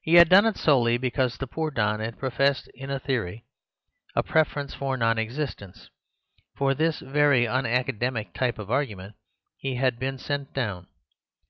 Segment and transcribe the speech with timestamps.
[0.00, 3.44] He had done it solely because the poor don had professed in theory
[4.16, 5.90] a preference for non existence.
[6.56, 9.16] For this very unacademic type of argument
[9.58, 10.86] he had been sent down.